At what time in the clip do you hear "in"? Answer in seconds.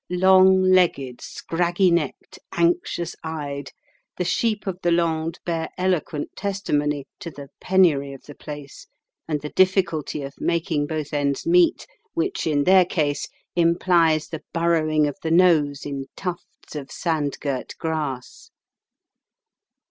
12.47-12.63, 15.85-16.07